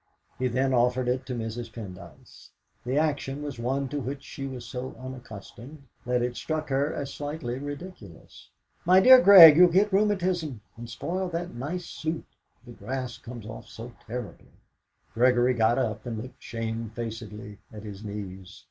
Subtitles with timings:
[0.39, 1.71] He then offered it to Mrs.
[1.71, 2.49] Pendyce.
[2.83, 7.13] The action was one to which she was so unaccustomed that it struck her as
[7.13, 8.49] slightly ridiculous.
[8.83, 12.25] "My dear Grig, you'll get rheumatism, and spoil that nice suit;
[12.65, 14.49] the grass comes off so terribly!"
[15.13, 18.59] Gregory got up, and looked shamefacedly at his knees.